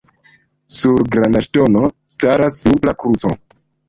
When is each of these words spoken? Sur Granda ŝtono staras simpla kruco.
Sur 0.77 1.03
Granda 1.15 1.41
ŝtono 1.47 1.81
staras 2.13 2.57
simpla 2.63 2.95
kruco. 3.05 3.33